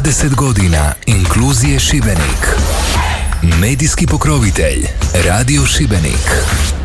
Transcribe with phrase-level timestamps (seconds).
[0.00, 2.56] 20 godina inkluzije Šibenik.
[3.60, 4.86] Medijski pokrovitelj
[5.24, 6.81] Radio Šibenik.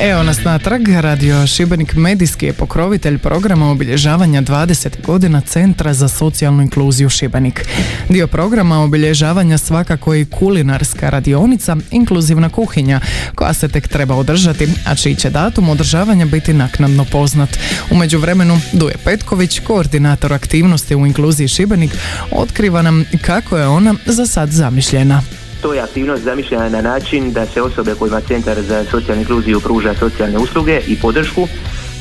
[0.00, 6.62] Evo nas natrag, Radio Šibenik medijski je pokrovitelj programa obilježavanja 20 godina Centra za socijalnu
[6.62, 7.66] inkluziju Šibenik.
[8.08, 13.00] Dio programa obilježavanja svakako i kulinarska radionica, inkluzivna kuhinja,
[13.34, 17.58] koja se tek treba održati, a čiji će datum održavanja biti naknadno poznat.
[17.90, 21.90] U međuvremenu Duje Petković, koordinator aktivnosti u inkluziji Šibenik,
[22.30, 25.22] otkriva nam kako je ona za sad zamišljena.
[25.64, 29.94] To je aktivnost zamišljena na način da se osobe kojima Centar za socijalnu inkluziju pruža
[29.94, 31.48] socijalne usluge i podršku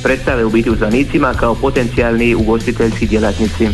[0.04, 3.68] predstave u biti uzvanicima kao potencijalni ugostiteljski djelatnici.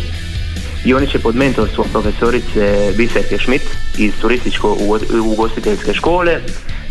[0.84, 3.64] I oni će pod mentorstvom profesorice Biserke Schmidt
[3.98, 6.40] iz turističko-ugostiteljske škole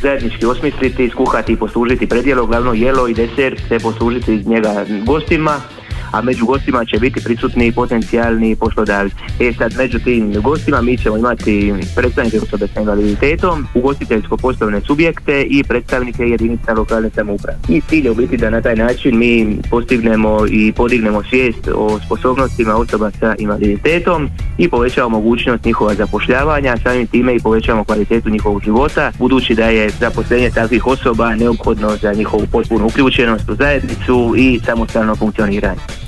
[0.02, 5.61] zajednički osmisliti, skuhati i poslužiti predjelo, glavno jelo i desert, te poslužiti njega gostima
[6.11, 9.15] a među gostima će biti prisutni potencijalni poslodavci.
[9.39, 15.63] E sad, među tim gostima mi ćemo imati predstavnike osobe sa invaliditetom, ugostiteljsko-poslovne subjekte i
[15.63, 17.57] predstavnike jedinica lokalne samouprave.
[17.69, 21.99] I cilj je u biti da na taj način mi postignemo i podignemo svijest o
[22.05, 28.61] sposobnostima osoba sa invaliditetom i povećamo mogućnost njihova zapošljavanja, samim time i povećamo kvalitetu njihovog
[28.63, 34.59] života, budući da je zaposlenje takvih osoba neophodno za njihovu potpunu uključenost u zajednicu i
[34.66, 35.98] samostalno funkcioniranje.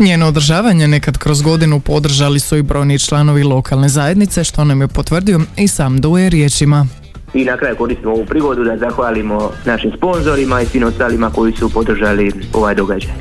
[0.00, 4.88] Njeno održavanje nekad kroz godinu podržali su i brojni članovi lokalne zajednice, što nam je
[4.88, 6.86] potvrdio i sam Duje riječima.
[7.34, 11.70] I na kraju koristimo ovu prigodu da zahvalimo našim sponzorima i svim ostalima koji su
[11.70, 13.12] podržali ovaj događaj.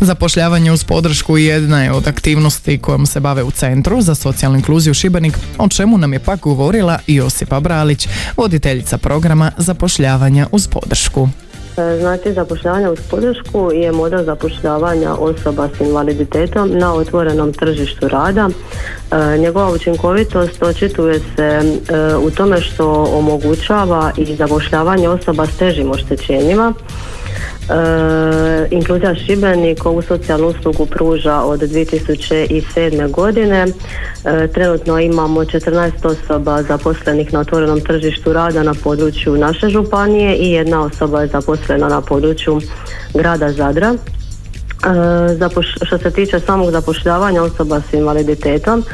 [0.00, 4.94] Zapošljavanje uz podršku jedna je od aktivnosti kojom se bave u Centru za socijalnu inkluziju
[4.94, 11.28] Šibenik, o čemu nam je pak govorila Josipa Bralić, voditeljica programa zapošljavanja uz podršku.
[11.74, 18.48] Znači, zapošljavanje uz podršku je model zapošljavanja osoba s invaliditetom na otvorenom tržištu rada.
[18.48, 21.62] E, njegova učinkovitost očituje se e,
[22.16, 26.72] u tome što omogućava i zapošljavanje osoba s težim oštećenjima
[27.70, 33.10] E, Inkluzija Šibenik ovu socijalnu uslugu pruža od 2007.
[33.10, 33.66] godine.
[34.24, 40.50] E, trenutno imamo 14 osoba zaposlenih na otvorenom tržištu rada na području naše županije i
[40.50, 42.60] jedna osoba je zaposlena na području
[43.14, 43.94] grada Zadra.
[43.94, 48.84] E, što se tiče samog zapošljavanja osoba s invaliditetom e,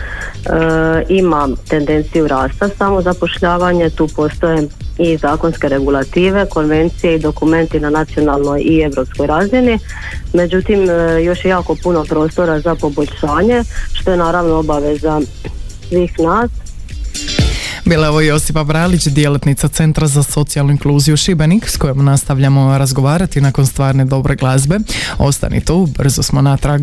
[1.08, 8.60] ima tendenciju rasta samo zapošljavanje, tu postoje i zakonske regulative, konvencije i dokumenti na nacionalnoj
[8.60, 9.78] i europskoj razini.
[10.32, 13.62] Međutim, e, još je jako puno prostora za poboljšanje,
[13.92, 15.20] što je naravno obaveza
[15.88, 16.50] svih nas
[17.84, 23.40] Bila je ovo Josipa Bralić, djelatnica Centra za socijalnu inkluziju Šibenik, s kojom nastavljamo razgovarati
[23.40, 24.78] nakon stvarne dobre glazbe.
[25.18, 26.80] Ostani tu, brzo smo natrag.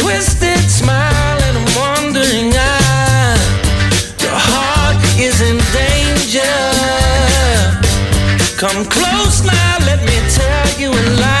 [0.00, 3.38] twisted smile and a wandering eye.
[4.24, 6.56] Your heart is in danger.
[8.56, 11.39] Come close now, let me tell you a lie.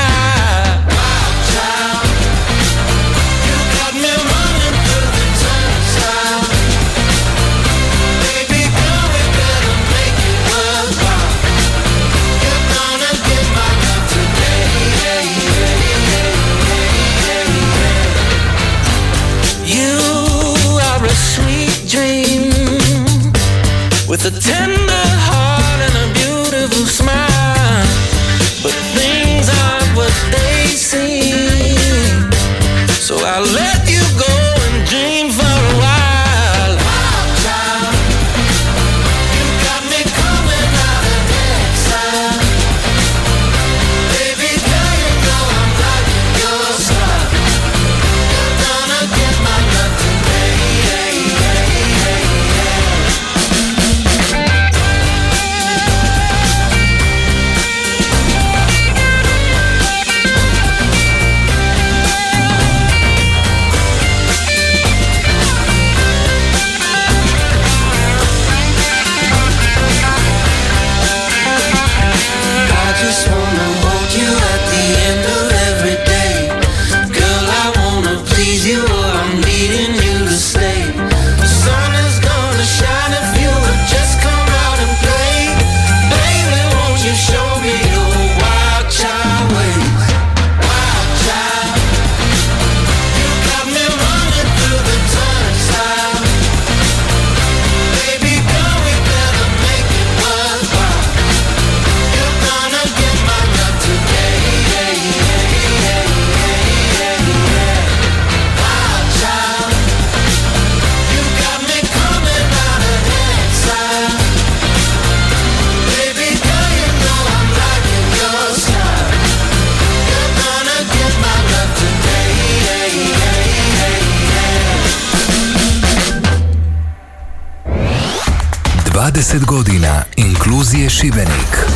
[129.30, 131.66] 20 godina inkluzije Šibenik.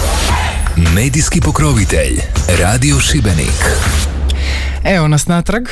[0.94, 2.20] Medijski pokrovitelj
[2.60, 3.64] Radio Šibenik.
[4.84, 5.68] Evo nas natrag.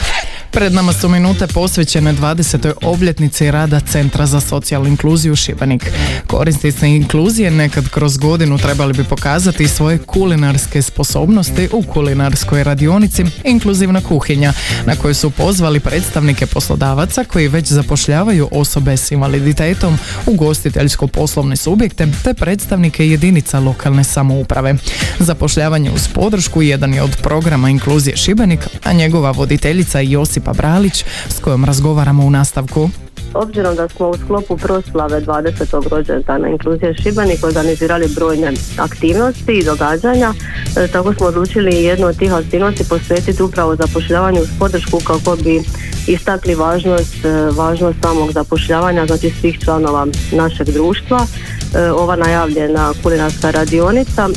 [0.52, 2.72] Pred nama su minute posvećene 20.
[2.82, 5.90] obljetnici rada Centra za socijalnu inkluziju Šibenik.
[6.26, 14.00] Korisnici inkluzije nekad kroz godinu trebali bi pokazati svoje kulinarske sposobnosti u kulinarskoj radionici Inkluzivna
[14.00, 14.52] kuhinja,
[14.86, 22.34] na koju su pozvali predstavnike poslodavaca koji već zapošljavaju osobe s invaliditetom, ugostiteljsko-poslovne subjekte te
[22.34, 24.74] predstavnike jedinica lokalne samouprave.
[25.18, 31.04] Zapošljavanje uz podršku jedan je od programa Inkluzije Šibenik, a njegova voditeljica Josip Josipa Bralić
[31.28, 32.88] s kojom razgovaramo u nastavku.
[33.34, 35.88] Obzirom da smo u sklopu proslave 20.
[35.88, 40.34] rođendana Inkluzije Šibenik organizirali brojne aktivnosti i događanja,
[40.76, 45.62] e, tako smo odlučili jednu od tih aktivnosti posvetiti upravo zapošljavanju uz podršku kako bi
[46.06, 51.26] istakli važnost, e, važnost samog zapošljavanja znači svih članova našeg društva.
[51.74, 54.28] E, ova najavljena kulinarska radionica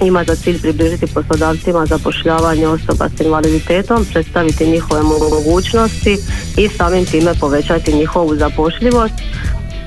[0.00, 6.18] ima za cilj približiti poslodavcima zapošljavanje osoba s invaliditetom, predstaviti njihove mogućnosti
[6.56, 9.14] i samim time povećati njihovu zapošljivost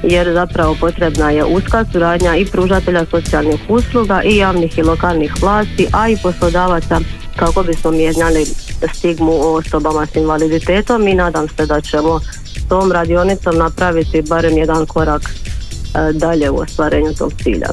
[0.03, 5.87] jer zapravo potrebna je uska suradnja i pružatelja socijalnih usluga i javnih i lokalnih vlasti,
[5.93, 6.99] a i poslodavaca
[7.35, 8.45] kako bismo mijenjali
[8.93, 14.57] stigmu o osobama s invaliditetom i nadam se da ćemo s tom radionicom napraviti barem
[14.57, 17.67] jedan korak e, dalje u ostvarenju tog cilja.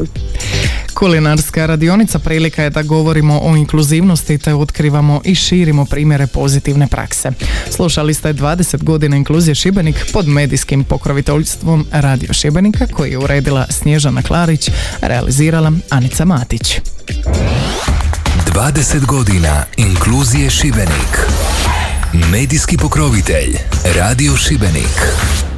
[1.01, 7.31] Kulinarska radionica prilika je da govorimo o inkluzivnosti te otkrivamo i širimo primjere pozitivne prakse.
[7.71, 14.23] Slušali ste 20 godina inkluzije Šibenik pod medijskim pokroviteljstvom Radio Šibenika koji je uredila Snježana
[14.23, 14.71] Klarić,
[15.01, 16.81] realizirala Anica Matić.
[18.55, 21.27] 20 godina inkluzije Šibenik.
[22.33, 23.57] Medijski pokrovitelj
[23.97, 25.50] Radio Šibenik.